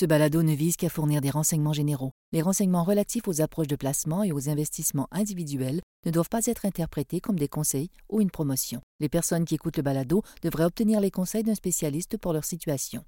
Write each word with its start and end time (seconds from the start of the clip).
Ce 0.00 0.06
balado 0.06 0.42
ne 0.42 0.54
vise 0.54 0.78
qu'à 0.78 0.88
fournir 0.88 1.20
des 1.20 1.28
renseignements 1.28 1.74
généraux. 1.74 2.12
Les 2.32 2.40
renseignements 2.40 2.84
relatifs 2.84 3.28
aux 3.28 3.42
approches 3.42 3.66
de 3.66 3.76
placement 3.76 4.22
et 4.22 4.32
aux 4.32 4.48
investissements 4.48 5.08
individuels 5.12 5.82
ne 6.06 6.10
doivent 6.10 6.30
pas 6.30 6.46
être 6.46 6.64
interprétés 6.64 7.20
comme 7.20 7.38
des 7.38 7.48
conseils 7.48 7.90
ou 8.08 8.22
une 8.22 8.30
promotion. 8.30 8.80
Les 9.00 9.10
personnes 9.10 9.44
qui 9.44 9.56
écoutent 9.56 9.76
le 9.76 9.82
balado 9.82 10.22
devraient 10.40 10.64
obtenir 10.64 11.00
les 11.00 11.10
conseils 11.10 11.42
d'un 11.42 11.54
spécialiste 11.54 12.16
pour 12.16 12.32
leur 12.32 12.46
situation. 12.46 13.04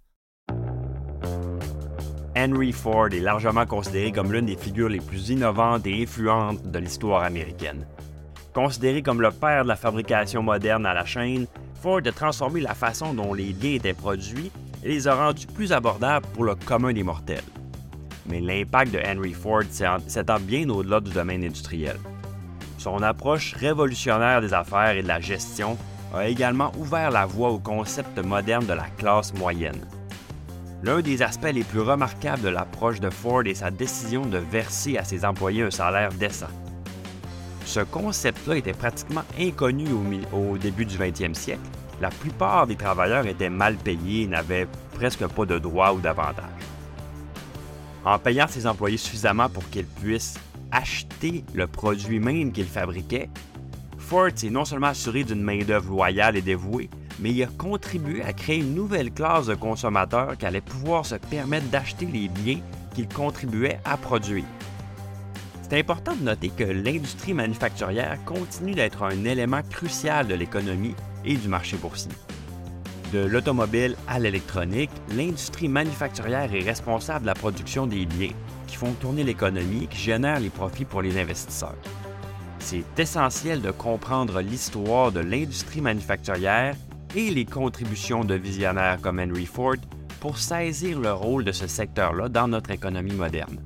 Henry 2.37 2.72
Ford 2.72 3.09
est 3.11 3.21
largement 3.21 3.65
considéré 3.65 4.13
comme 4.13 4.31
l'une 4.31 4.45
des 4.45 4.56
figures 4.56 4.90
les 4.90 5.01
plus 5.01 5.31
innovantes 5.31 5.87
et 5.87 6.03
influentes 6.03 6.71
de 6.71 6.79
l'histoire 6.79 7.22
américaine. 7.22 7.87
Considéré 8.53 9.01
comme 9.01 9.22
le 9.22 9.31
père 9.31 9.63
de 9.63 9.69
la 9.69 9.77
fabrication 9.77 10.43
moderne 10.43 10.85
à 10.85 10.93
la 10.93 11.06
chaîne, 11.06 11.47
Ford 11.81 12.03
a 12.04 12.13
transformé 12.13 12.61
la 12.61 12.74
façon 12.74 13.15
dont 13.15 13.33
les 13.33 13.54
biens 13.54 13.77
étaient 13.77 13.95
produits 13.95 14.53
et 14.83 14.88
les 14.88 15.08
a 15.08 15.14
rendus 15.14 15.46
plus 15.46 15.72
abordables 15.72 16.27
pour 16.34 16.45
le 16.45 16.55
commun 16.55 16.92
des 16.92 17.02
mortels. 17.02 17.45
Mais 18.27 18.41
l'impact 18.41 18.93
de 18.93 19.01
Henry 19.05 19.33
Ford 19.33 19.62
s'étend 20.07 20.41
bien 20.41 20.69
au-delà 20.69 21.01
du 21.01 21.11
domaine 21.11 21.45
industriel. 21.45 21.98
Son 22.79 23.02
approche 23.02 23.55
révolutionnaire 23.55 24.41
des 24.41 24.55
affaires 24.55 24.97
et 24.97 25.02
de 25.02 25.09
la 25.09 25.21
gestion 25.21 25.77
a 26.15 26.27
également 26.29 26.73
ouvert 26.79 27.10
la 27.10 27.27
voie 27.27 27.51
au 27.51 27.59
concept 27.59 28.19
moderne 28.19 28.66
de 28.66 28.73
la 28.73 28.87
classe 28.98 29.33
moyenne. 29.34 29.80
L'un 30.83 31.01
des 31.01 31.23
aspects 31.23 31.52
les 31.52 31.62
plus 31.62 31.80
remarquables 31.80 32.43
de 32.43 32.49
l'approche 32.49 32.99
de 32.99 33.09
Ford 33.09 33.46
est 33.46 33.55
sa 33.55 33.71
décision 33.71 34.27
de 34.27 34.38
verser 34.38 34.99
à 34.99 35.05
ses 35.05 35.24
employés 35.24 35.62
un 35.62 35.71
salaire 35.71 36.12
décent. 36.12 36.49
Ce 37.65 37.80
concept-là 37.80 38.57
était 38.57 38.73
pratiquement 38.73 39.23
inconnu 39.38 39.87
au, 40.33 40.59
début 40.59 40.85
du 40.85 40.96
20e 40.99 41.35
siècle. 41.35 41.60
La 42.02 42.11
plupart 42.11 42.66
des 42.66 42.74
travailleurs 42.74 43.29
étaient 43.29 43.48
mal 43.48 43.77
payés 43.77 44.23
et 44.23 44.27
n'avaient 44.27 44.66
presque 44.93 45.24
pas 45.24 45.47
de 45.47 45.60
droits 45.60 45.95
ou 45.95 46.01
d'avantages. 46.01 46.43
En 48.05 48.19
payant 48.19 48.48
ses 48.48 48.66
employés 48.66 48.97
suffisamment 48.97 49.48
pour 49.48 49.70
qu'ils 49.70 49.87
puissent 49.87 50.34
acheter 50.73 51.45
le 51.54 51.68
produit 51.68 52.18
même 52.18 52.51
qu'ils 52.51 52.66
fabriquaient, 52.66 53.30
Ford 53.99 54.30
s'est 54.35 54.51
non 54.51 54.65
seulement 54.65 54.88
assuré 54.88 55.23
d'une 55.23 55.45
main-d'œuvre 55.45 55.90
loyale 55.90 56.37
et 56.37 56.43
dévouée, 56.43 56.90
mais 57.21 57.30
il 57.30 57.45
a 57.45 57.46
contribué 57.46 58.21
à 58.24 58.32
créer 58.32 58.59
une 58.59 58.74
nouvelle 58.74 59.12
classe 59.12 59.46
de 59.46 59.55
consommateurs 59.55 60.37
qui 60.37 60.45
allait 60.45 60.60
pouvoir 60.60 61.07
se 61.07 61.15
permettre 61.15 61.68
d'acheter 61.68 62.07
les 62.07 62.27
biens 62.27 62.59
qu'ils 62.96 63.07
contribuaient 63.07 63.79
à 63.84 63.96
produire. 63.96 64.44
C'est 65.62 65.78
important 65.78 66.16
de 66.16 66.24
noter 66.24 66.48
que 66.48 66.64
l'industrie 66.64 67.32
manufacturière 67.32 68.18
continue 68.24 68.74
d'être 68.74 69.05
un 69.05 69.24
élément 69.24 69.62
crucial 69.70 70.27
de 70.27 70.34
l'économie 70.34 70.96
et 71.24 71.36
du 71.36 71.48
marché 71.48 71.76
boursier. 71.76 72.12
De 73.12 73.18
l'automobile 73.18 73.96
à 74.08 74.18
l'électronique, 74.18 74.90
l'industrie 75.14 75.68
manufacturière 75.68 76.54
est 76.54 76.64
responsable 76.64 77.22
de 77.22 77.26
la 77.26 77.34
production 77.34 77.86
des 77.86 78.06
biens 78.06 78.32
qui 78.66 78.76
font 78.76 78.92
tourner 78.92 79.22
l'économie 79.22 79.84
et 79.84 79.86
qui 79.86 79.98
génèrent 79.98 80.40
les 80.40 80.48
profits 80.48 80.86
pour 80.86 81.02
les 81.02 81.20
investisseurs. 81.20 81.76
C'est 82.58 82.84
essentiel 82.98 83.60
de 83.60 83.70
comprendre 83.70 84.40
l'histoire 84.40 85.12
de 85.12 85.20
l'industrie 85.20 85.82
manufacturière 85.82 86.74
et 87.14 87.30
les 87.30 87.44
contributions 87.44 88.24
de 88.24 88.34
visionnaires 88.34 88.98
comme 89.02 89.20
Henry 89.20 89.44
Ford 89.46 89.76
pour 90.20 90.38
saisir 90.38 90.98
le 90.98 91.12
rôle 91.12 91.44
de 91.44 91.52
ce 91.52 91.66
secteur-là 91.66 92.28
dans 92.28 92.48
notre 92.48 92.70
économie 92.70 93.12
moderne. 93.12 93.58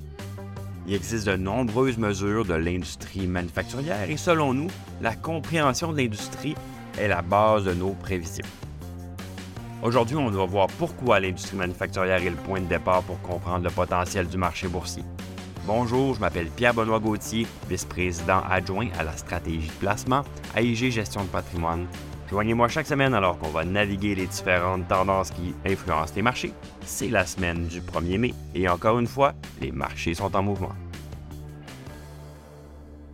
Il 0.88 0.94
existe 0.94 1.26
de 1.26 1.36
nombreuses 1.36 1.98
mesures 1.98 2.44
de 2.44 2.54
l'industrie 2.54 3.26
manufacturière 3.26 4.10
et 4.10 4.16
selon 4.16 4.54
nous, 4.54 4.68
la 5.02 5.14
compréhension 5.14 5.92
de 5.92 5.98
l'industrie 5.98 6.56
est 6.98 7.08
la 7.08 7.22
base 7.22 7.64
de 7.64 7.74
nos 7.74 7.90
prévisions. 7.90 8.46
Aujourd'hui, 9.82 10.16
on 10.16 10.30
doit 10.30 10.46
voir 10.46 10.68
pourquoi 10.78 11.20
l'industrie 11.20 11.56
manufacturière 11.56 12.22
est 12.22 12.30
le 12.30 12.36
point 12.36 12.60
de 12.60 12.66
départ 12.66 13.02
pour 13.02 13.20
comprendre 13.20 13.64
le 13.64 13.70
potentiel 13.70 14.26
du 14.26 14.36
marché 14.36 14.68
boursier. 14.68 15.04
Bonjour, 15.66 16.14
je 16.14 16.20
m'appelle 16.20 16.48
Pierre-Benoît 16.48 17.00
Gauthier, 17.00 17.46
vice-président 17.68 18.42
adjoint 18.48 18.88
à 18.98 19.04
la 19.04 19.16
stratégie 19.16 19.68
de 19.68 19.72
placement 19.74 20.22
à 20.54 20.62
IG 20.62 20.90
Gestion 20.90 21.22
de 21.22 21.28
patrimoine 21.28 21.86
Joignez-moi 22.28 22.66
chaque 22.66 22.88
semaine 22.88 23.14
alors 23.14 23.38
qu'on 23.38 23.50
va 23.50 23.64
naviguer 23.64 24.16
les 24.16 24.26
différentes 24.26 24.88
tendances 24.88 25.30
qui 25.30 25.54
influencent 25.64 26.14
les 26.16 26.22
marchés. 26.22 26.52
C'est 26.84 27.08
la 27.08 27.24
semaine 27.24 27.68
du 27.68 27.80
1er 27.80 28.18
mai 28.18 28.34
et 28.54 28.68
encore 28.68 28.98
une 28.98 29.06
fois, 29.06 29.34
les 29.60 29.70
marchés 29.70 30.14
sont 30.14 30.34
en 30.34 30.42
mouvement. 30.42 30.72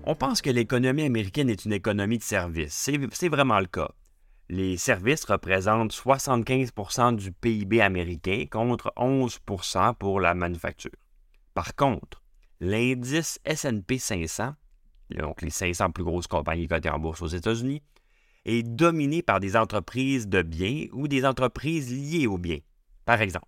On 0.05 0.17
pense 0.17 0.43
que 0.43 0.51
l'économie 0.51 1.05
américaine 1.05 1.49
est 1.49 1.65
une 1.65 1.73
économie 1.73 2.19
de 2.19 2.25
services. 2.25 2.91
C'est 3.13 3.29
vraiment 3.29 3.61
le 3.61 3.67
cas. 3.67 3.91
Les 4.49 4.77
services 4.77 5.25
représentent 5.25 5.93
75% 5.93 7.15
du 7.15 7.31
PIB 7.31 7.81
américain 7.81 8.47
contre 8.51 8.93
11% 8.97 9.95
pour 9.95 10.19
la 10.19 10.35
manufacture. 10.35 10.91
Par 11.55 11.77
contre, 11.77 12.21
l'indice 12.61 13.39
SP 13.47 13.99
500, 13.99 14.55
donc 15.11 15.41
les 15.41 15.51
500 15.51 15.93
plus 15.93 16.03
grosses 16.03 16.27
compagnies 16.27 16.67
cotées 16.67 16.91
en 16.91 16.99
bourse 16.99 17.23
aux 17.23 17.29
États-Unis, 17.29 17.81
est 18.45 18.65
dominé 18.65 19.23
par 19.23 19.39
des 19.39 19.57
entreprises 19.57 20.27
de 20.27 20.43
biens 20.43 20.87
ou 20.93 21.07
des 21.07 21.25
entreprises 21.25 21.93
liées 21.93 22.27
aux 22.27 22.39
biens. 22.39 22.59
Par 23.05 23.21
exemple, 23.21 23.47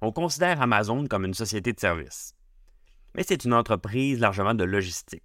on 0.00 0.12
considère 0.12 0.62
Amazon 0.62 1.08
comme 1.08 1.24
une 1.24 1.34
société 1.34 1.72
de 1.72 1.80
services, 1.80 2.36
mais 3.16 3.24
c'est 3.26 3.44
une 3.44 3.54
entreprise 3.54 4.20
largement 4.20 4.54
de 4.54 4.64
logistique. 4.64 5.24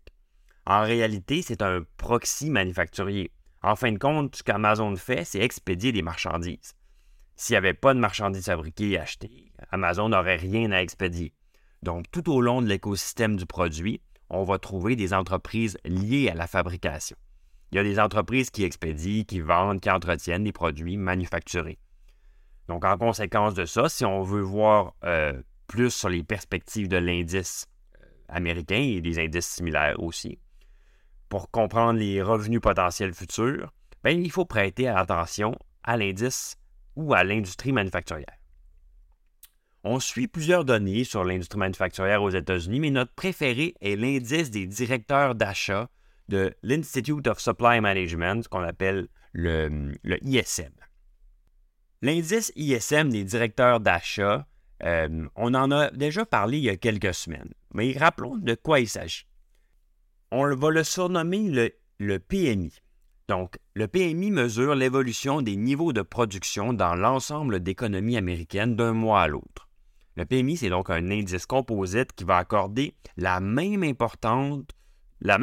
En 0.67 0.81
réalité, 0.81 1.41
c'est 1.43 1.61
un 1.61 1.83
proxy 1.97 2.49
manufacturier. 2.49 3.31
En 3.61 3.75
fin 3.75 3.91
de 3.91 3.99
compte, 3.99 4.35
ce 4.35 4.43
qu'Amazon 4.43 4.95
fait, 4.95 5.23
c'est 5.23 5.39
expédier 5.39 5.91
des 5.91 6.01
marchandises. 6.01 6.73
S'il 7.35 7.53
n'y 7.53 7.57
avait 7.57 7.73
pas 7.73 7.93
de 7.93 7.99
marchandises 7.99 8.45
fabriquées 8.45 8.91
et 8.91 8.99
achetées, 8.99 9.51
Amazon 9.71 10.09
n'aurait 10.09 10.37
rien 10.37 10.71
à 10.71 10.81
expédier. 10.81 11.33
Donc, 11.83 12.09
tout 12.11 12.31
au 12.31 12.41
long 12.41 12.61
de 12.61 12.67
l'écosystème 12.67 13.35
du 13.35 13.45
produit, 13.45 14.01
on 14.29 14.43
va 14.43 14.57
trouver 14.57 14.95
des 14.95 15.13
entreprises 15.13 15.77
liées 15.85 16.29
à 16.29 16.33
la 16.33 16.47
fabrication. 16.47 17.17
Il 17.71 17.75
y 17.75 17.79
a 17.79 17.83
des 17.83 17.99
entreprises 17.99 18.49
qui 18.49 18.63
expédient, 18.63 19.23
qui 19.23 19.41
vendent, 19.41 19.81
qui 19.81 19.89
entretiennent 19.89 20.45
des 20.45 20.51
produits 20.51 20.97
manufacturés. 20.97 21.77
Donc, 22.67 22.85
en 22.85 22.97
conséquence 22.97 23.53
de 23.53 23.65
ça, 23.65 23.89
si 23.89 24.05
on 24.05 24.23
veut 24.23 24.41
voir 24.41 24.95
euh, 25.03 25.39
plus 25.67 25.91
sur 25.91 26.09
les 26.09 26.23
perspectives 26.23 26.87
de 26.87 26.97
l'indice 26.97 27.67
euh, 28.01 28.05
américain 28.29 28.79
et 28.79 29.01
des 29.01 29.19
indices 29.19 29.47
similaires 29.47 30.01
aussi, 30.01 30.39
pour 31.29 31.51
comprendre 31.51 31.99
les 31.99 32.21
revenus 32.21 32.61
potentiels 32.61 33.13
futurs, 33.13 33.73
bien, 34.03 34.13
il 34.13 34.31
faut 34.31 34.45
prêter 34.45 34.87
attention 34.87 35.57
à 35.83 35.97
l'indice 35.97 36.57
ou 36.95 37.13
à 37.13 37.23
l'industrie 37.23 37.71
manufacturière. 37.71 38.37
On 39.83 39.99
suit 39.99 40.27
plusieurs 40.27 40.65
données 40.65 41.03
sur 41.03 41.23
l'industrie 41.23 41.59
manufacturière 41.59 42.23
aux 42.23 42.31
États-Unis, 42.31 42.79
mais 42.79 42.89
notre 42.89 43.13
préféré 43.13 43.75
est 43.81 43.95
l'indice 43.95 44.49
des 44.49 44.65
directeurs 44.65 45.35
d'achat 45.35 45.89
de 46.27 46.55
l'Institute 46.63 47.27
of 47.27 47.39
Supply 47.39 47.81
Management, 47.81 48.47
qu'on 48.47 48.63
appelle 48.63 49.07
le, 49.31 49.93
ISM. 50.23 50.71
L'indice 52.01 52.51
ISM 52.55 53.09
des 53.09 53.23
directeurs 53.23 53.79
d'achat, 53.79 54.47
euh, 54.83 55.27
on 55.35 55.53
en 55.53 55.69
a 55.71 55.91
déjà 55.91 56.25
parlé 56.25 56.57
il 56.57 56.63
y 56.63 56.69
a 56.69 56.77
quelques 56.77 57.13
semaines, 57.13 57.53
mais 57.73 57.95
rappelons 57.97 58.37
de 58.37 58.55
quoi 58.55 58.79
il 58.79 58.89
s'agit. 58.89 59.25
On 60.31 60.55
va 60.55 60.69
le 60.69 60.83
surnommer 60.83 61.71
le, 61.99 62.19
PMI. 62.19 62.73
Donc, 63.27 63.57
le 63.73 63.87
PMI 63.87 64.31
mesure 64.31 64.75
l'évolution 64.75 65.41
des 65.41 65.55
niveaux 65.55 65.93
de 65.93 66.01
production 66.01 66.73
dans 66.73 66.95
l'ensemble 66.95 67.59
d'économies 67.59 68.17
américaines 68.17 68.75
d'un 68.75 68.93
mois 68.93 69.21
à 69.21 69.27
l'autre. 69.27 69.67
Le 70.15 70.25
PMI, 70.25 70.57
c'est 70.57 70.69
donc 70.69 70.89
un 70.89 71.11
indice 71.11 71.45
composite 71.45 72.13
qui 72.13 72.23
va 72.23 72.37
accorder 72.37 72.95
la 73.17 73.39
même 73.39 73.83
importance 73.83 74.63
la 75.21 75.39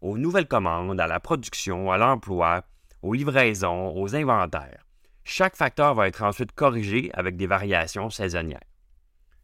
aux 0.00 0.18
nouvelles 0.18 0.48
commandes, 0.48 1.00
à 1.00 1.06
la 1.06 1.20
production, 1.20 1.90
à 1.90 1.98
l'emploi, 1.98 2.62
aux 3.02 3.14
livraisons, 3.14 3.94
aux 3.96 4.14
inventaires. 4.14 4.86
Chaque 5.24 5.56
facteur 5.56 5.94
va 5.94 6.08
être 6.08 6.22
ensuite 6.22 6.52
corrigé 6.52 7.10
avec 7.12 7.36
des 7.36 7.46
variations 7.46 8.10
saisonnières. 8.10 8.60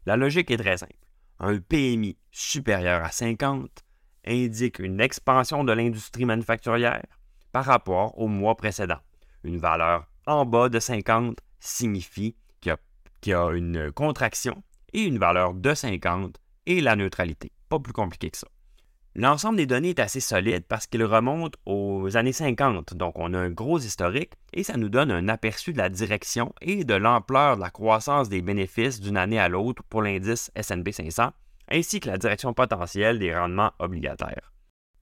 La 0.07 0.17
logique 0.17 0.51
est 0.51 0.57
très 0.57 0.79
simple. 0.79 0.95
Un 1.39 1.59
PMI 1.59 2.17
supérieur 2.31 3.05
à 3.05 3.11
50 3.11 3.86
indique 4.27 4.79
une 4.79 5.01
expansion 5.01 5.65
de 5.65 5.73
l'industrie 5.73 6.25
manufacturière 6.25 7.03
par 7.53 7.65
rapport 7.65 8.19
au 8.19 8.29
mois 8.29 8.57
précédent. 8.57 8.99
Une 9.45 9.59
valeur 9.59 10.07
en 10.27 10.45
bas 10.45 10.69
de 10.69 10.81
50 10.81 11.39
signifie 11.61 12.37
qu'il 12.61 12.77
y, 13.27 13.33
a 13.33 13.51
une 13.51 13.93
contraction 13.93 14.63
et 14.93 15.03
une 15.03 15.19
valeur 15.19 15.55
de 15.55 15.75
50 15.75 16.37
et 16.67 16.81
la 16.81 16.97
neutralité. 16.97 17.53
Pas 17.69 17.79
plus 17.79 17.93
compliqué 17.93 18.31
que 18.31 18.39
ça. 18.39 18.49
L'ensemble 19.19 19.57
des 19.57 19.65
données 19.65 19.91
est 19.91 20.01
assez 20.01 20.21
solide 20.21 20.65
parce 20.69 20.87
qu'il 20.87 21.03
remonte 21.03 21.55
aux 21.65 22.19
années 22.19 22.35
50, 22.35 22.93
donc 22.93 23.19
on 23.19 23.33
a 23.33 23.39
un 23.39 23.49
gros 23.49 23.79
historique 23.79 24.35
et 24.53 24.63
ça 24.63 24.77
nous 24.77 24.91
donne 24.91 25.11
un 25.11 25.29
aperçu 25.29 25.73
de 25.73 25.79
la 25.79 25.89
direction 25.89 26.53
et 26.61 26.85
de 26.85 26.93
l'ampleur 26.93 27.57
de 27.57 27.63
la 27.63 27.71
croissance 27.71 28.29
des 28.29 28.43
bénéfices 28.43 29.01
d'une 29.01 29.17
année 29.17 29.39
à 29.39 29.49
l'autre 29.49 29.83
pour 29.85 30.03
l'indice 30.03 30.51
S&P 30.55 30.93
500, 30.93 31.31
ainsi 31.69 32.01
que 32.01 32.09
la 32.09 32.19
direction 32.19 32.55
potentielle 32.55 33.19
des 33.19 33.35
rendements 33.35 33.73
obligataires. 33.79 34.53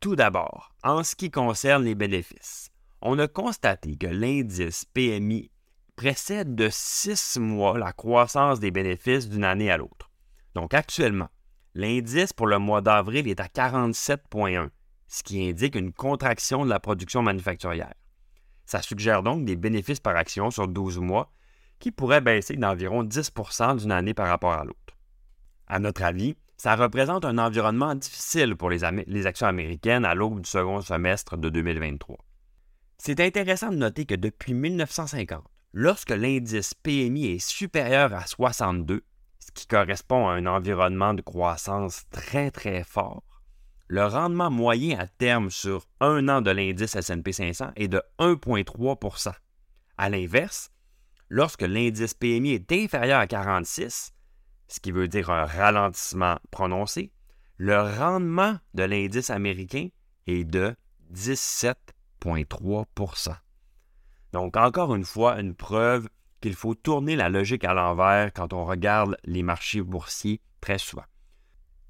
Tout 0.01 0.17
d'abord, 0.17 0.75
en 0.83 1.03
ce 1.03 1.15
qui 1.15 1.31
concerne 1.31 1.85
les 1.85 1.95
bénéfices, 1.95 2.71
on 3.01 3.19
a 3.19 3.29
constaté 3.29 3.97
que 3.97 4.07
l'indice 4.07 4.85
PMI 4.87 5.51
précède 5.97 6.55
de 6.55 6.69
six 6.71 7.39
mois 7.39 7.79
la 7.79 7.93
croissance 7.93 8.61
des 8.61 8.71
bénéfices 8.71 9.29
d'une 9.29 9.45
année 9.45 9.71
à 9.71 9.77
l'autre. 9.77 10.11
Donc 10.55 10.75
actuellement, 10.75 11.29
l'indice 11.75 12.33
pour 12.33 12.47
le 12.47 12.59
mois 12.59 12.81
d'avril 12.81 13.29
est 13.29 13.41
à 13.41 13.47
47,1, 13.47 14.71
ce 15.09 15.23
qui 15.23 15.49
indique 15.49 15.75
une 15.77 15.93
contraction 15.93 16.65
de 16.65 16.71
la 16.71 16.81
production 16.81 17.23
manufacturière. 17.23 17.95
Ça 18.67 18.83
suggère 18.83 19.23
donc 19.23 19.45
des 19.45 19.57
bénéfices 19.57 20.01
par 20.01 20.17
action 20.17 20.51
sur 20.51 20.69
12 20.69 20.99
mois 20.99 21.31
qui 21.79 21.91
pourraient 21.91 22.21
baisser 22.21 22.57
d'environ 22.57 23.05
10% 23.05 23.81
d'une 23.81 23.93
année 23.93 24.15
par 24.15 24.29
rapport 24.29 24.53
à 24.53 24.65
l'autre. 24.65 24.97
À 25.67 25.79
notre 25.79 26.03
avis, 26.03 26.37
ça 26.57 26.77
représente 26.77 27.25
un 27.25 27.39
environnement 27.39 27.95
difficile 27.95 28.57
pour 28.57 28.71
les, 28.71 28.85
actions 28.85 29.47
américaines 29.47 30.05
à 30.05 30.15
l'aube 30.15 30.41
du 30.41 30.49
second 30.49 30.81
semestre 30.81 31.37
de 31.37 31.49
2023. 31.49 32.17
C'est 32.99 33.21
intéressant 33.21 33.71
de 33.71 33.77
noter 33.77 34.07
que 34.07 34.15
depuis 34.15 34.55
1950, 34.55 35.45
lorsque 35.73 36.11
l'indice 36.11 36.75
PMI 36.75 37.27
est 37.33 37.47
supérieur 37.47 38.15
à 38.15 38.27
62, 38.27 39.03
ce 39.39 39.53
qui 39.53 39.67
correspond 39.67 40.29
à 40.29 40.35
un 40.35 40.47
environnement 40.47 41.13
de 41.13 41.23
croissance 41.23 42.05
très 42.11 42.51
très 42.51 42.85
fort, 42.85 43.23
le 43.89 44.07
rendement 44.07 44.51
moyen 44.51 44.99
à 44.99 45.07
terme 45.07 45.51
sur 45.51 45.87
un 46.01 46.29
an 46.29 46.41
de 46.41 46.51
l'indice 46.51 46.97
SP 46.97 47.33
500 47.33 47.73
est 47.77 47.89
de 47.89 48.03
1,3% 48.19 49.33
À 49.99 50.09
l'inverse, 50.09 50.71
lorsque 51.29 51.63
l'indice 51.63 52.15
PMI 52.15 52.55
est 52.55 52.73
inférieur 52.73 53.21
à 53.21 53.27
46, 53.27 54.15
ce 54.69 54.81
qui 54.81 54.93
veut 54.93 55.09
dire 55.09 55.31
un 55.31 55.45
ralentissement 55.45 56.39
prononcé, 56.51 57.13
le 57.57 57.81
rendement 57.81 58.59
de 58.75 58.83
l'indice 58.83 59.31
américain 59.31 59.89
est 60.27 60.45
de 60.45 60.77
17,3% 61.13 63.37
Donc 64.33 64.57
encore 64.57 64.95
une 64.95 65.05
fois, 65.05 65.41
une 65.41 65.55
preuve 65.55 66.09
qu'il 66.41 66.55
faut 66.55 66.75
tourner 66.75 67.17
la 67.17 67.29
logique 67.29 67.65
à 67.65 67.75
l'envers 67.75 68.33
quand 68.33 68.53
on 68.53 68.65
regarde 68.65 69.17
les 69.25 69.43
marchés 69.43 69.83
boursiers 69.83 70.41
très 70.61 70.79
souvent. 70.79 71.05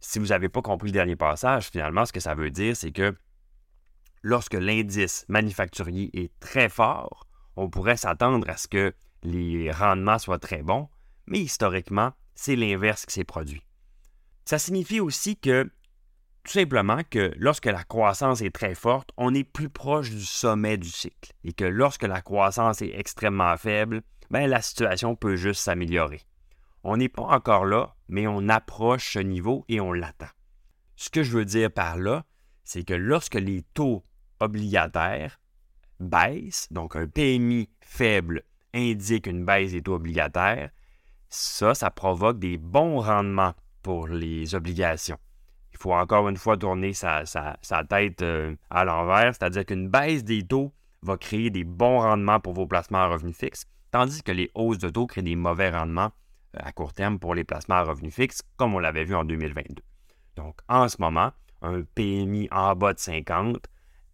Si 0.00 0.19
vous 0.19 0.26
n'avez 0.26 0.49
pas 0.49 0.62
compris 0.62 0.88
le 0.88 0.93
dernier 0.93 1.17
passage, 1.17 1.71
finalement, 1.71 2.05
ce 2.05 2.12
que 2.12 2.21
ça 2.21 2.35
veut 2.35 2.50
dire, 2.50 2.76
c'est 2.76 2.93
que 2.93 3.17
lorsque 4.23 4.55
l'indice 4.55 5.25
manufacturier 5.29 6.11
est 6.12 6.32
très 6.41 6.69
fort, 6.69 7.26
on 7.56 7.71
pourrait 7.71 7.97
s'attendre 7.97 8.49
à 8.49 8.56
ce 8.56 8.69
que 8.69 8.94
les 9.23 9.71
rendements 9.71 10.19
soient 10.19 10.38
très 10.38 10.62
bons, 10.62 10.88
mais 11.26 11.41
historiquement, 11.41 12.12
c'est 12.35 12.57
l'inverse 12.57 13.07
qui 13.07 13.15
s'est 13.15 13.25
produit. 13.25 13.63
Ça 14.45 14.59
signifie 14.59 15.01
aussi 15.01 15.37
que, 15.37 15.71
tout 16.45 16.53
simplement, 16.53 17.01
que 17.09 17.33
lorsque 17.37 17.67
la 17.67 17.85
croissance 17.85 18.43
est 18.43 18.55
très 18.55 18.75
forte, 18.75 19.11
on 19.17 19.35
est 19.35 19.45
plus 19.45 19.71
proche 19.71 20.11
du 20.11 20.25
sommet 20.25 20.77
du 20.77 20.91
cycle, 20.91 21.33
et 21.45 21.53
que 21.53 21.65
lorsque 21.65 22.03
la 22.03 22.21
croissance 22.21 22.83
est 22.83 22.99
extrêmement 22.99 23.57
faible, 23.57 24.03
ben, 24.31 24.47
la 24.47 24.61
situation 24.61 25.17
peut 25.17 25.37
juste 25.37 25.63
s'améliorer. 25.63 26.21
On 26.83 26.99
n'est 26.99 27.09
pas 27.09 27.23
encore 27.23 27.65
là, 27.65 27.95
mais 28.09 28.27
on 28.27 28.49
approche 28.49 29.15
ce 29.15 29.19
niveau 29.19 29.65
et 29.69 29.81
on 29.81 29.93
l'attend. 29.93 30.29
Ce 30.97 31.09
que 31.09 31.23
je 31.23 31.33
veux 31.33 31.45
dire 31.45 31.73
par 31.73 31.97
là, 31.97 32.25
c'est 32.63 32.85
que 32.85 32.95
lorsque 32.95 33.35
les 33.35 33.63
taux 33.75 34.05
obligataires 34.41 35.41
baissent, 36.01 36.69
donc 36.71 36.97
un 36.97 37.07
PMI 37.07 37.71
faible 37.81 38.43
indique 38.75 39.27
une 39.27 39.45
baisse 39.45 39.73
des 39.73 39.83
taux 39.83 39.95
obligataires, 39.95 40.71
ça, 41.35 41.75
ça 41.75 41.91
provoque 41.91 42.39
des 42.39 42.57
bons 42.59 43.01
rendements 43.01 43.55
pour 43.83 44.09
les 44.09 44.55
obligations. 44.55 45.19
Il 45.73 45.79
faut 45.79 45.93
encore 45.93 46.29
une 46.29 46.37
fois 46.37 46.57
tourner 46.57 46.93
sa, 46.95 47.25
tête 47.89 48.23
euh, 48.23 48.55
à 48.71 48.85
l'envers, 48.85 49.35
c'est-à-dire 49.35 49.67
qu'une 49.67 49.89
baisse 49.89 50.23
des 50.25 50.47
taux 50.47 50.73
va 51.03 51.17
créer 51.17 51.51
des 51.51 51.65
bons 51.65 52.01
rendements 52.01 52.41
pour 52.41 52.55
vos 52.55 52.67
placements 52.67 52.99
à 52.99 53.09
revenus 53.09 53.37
fixes, 53.37 53.67
tandis 53.91 54.23
que 54.23 54.33
les 54.33 54.51
hausses 54.55 54.79
de 54.79 54.89
taux 54.89 55.07
créent 55.07 55.23
des 55.23 55.37
mauvais 55.37 55.71
rendements 55.71 56.13
euh, 56.57 56.61
à 56.63 56.73
court 56.73 56.93
terme 56.93 57.19
pour 57.19 57.35
les 57.35 57.45
placements 57.45 57.75
à 57.75 57.83
revenus 57.83 58.15
fixes, 58.15 58.43
comme 58.57 58.75
on 58.75 58.79
l'avait 58.79 59.05
vu 59.05 59.15
en 59.15 59.25
2022. 59.25 59.83
Donc, 60.37 60.61
en 60.69 60.89
ce 60.89 60.97
moment, 61.01 61.33
un 61.63 61.83
PMI 61.83 62.49
en 62.53 62.75
bas 62.77 62.95
de 62.95 63.01
50 63.01 63.59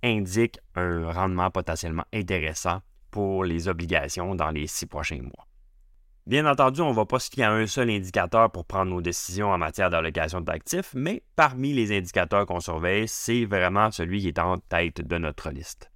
indique 0.03 0.59
un 0.75 1.13
rendement 1.13 1.51
potentiellement 1.51 2.05
intéressant 2.13 2.81
pour 3.11 3.45
les 3.45 3.69
obligations 3.69 4.35
dans 4.35 4.51
les 4.51 4.67
six 4.67 4.87
prochains 4.87 5.21
mois. 5.21 5.50
Bien 6.31 6.47
entendu, 6.47 6.81
on 6.81 6.91
ne 6.91 6.95
va 6.95 7.07
pas 7.07 7.19
se 7.19 7.29
fier 7.29 7.43
à 7.43 7.53
un 7.53 7.67
seul 7.67 7.91
indicateur 7.91 8.53
pour 8.53 8.65
prendre 8.65 8.93
nos 8.93 9.01
décisions 9.01 9.51
en 9.51 9.59
matière 9.59 9.91
d'allocation 9.91 10.41
d'actifs, 10.41 10.93
mais 10.95 11.25
parmi 11.35 11.73
les 11.73 11.91
indicateurs 11.91 12.47
qu'on 12.47 12.61
surveille, 12.61 13.09
c'est 13.09 13.47
vraiment 13.47 13.91
celui 13.91 14.21
qui 14.21 14.29
est 14.29 14.39
en 14.39 14.57
tête 14.59 15.05
de 15.05 15.19
notre 15.19 15.51
liste. 15.51 15.91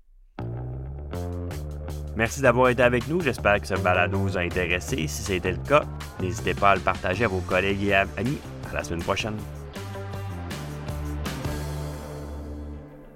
Merci 2.16 2.40
d'avoir 2.40 2.70
été 2.70 2.82
avec 2.82 3.06
nous. 3.06 3.20
J'espère 3.20 3.60
que 3.60 3.68
ce 3.68 3.74
balado 3.74 4.18
vous 4.18 4.36
a 4.36 4.40
intéressé. 4.40 4.96
Si 5.06 5.22
c'était 5.22 5.52
le 5.52 5.62
cas, 5.68 5.84
n'hésitez 6.18 6.54
pas 6.54 6.72
à 6.72 6.74
le 6.74 6.80
partager 6.80 7.26
à 7.26 7.28
vos 7.28 7.38
collègues 7.38 7.84
et 7.84 7.94
amis. 7.94 8.38
À 8.72 8.74
la 8.74 8.82
semaine 8.82 9.04
prochaine. 9.04 9.36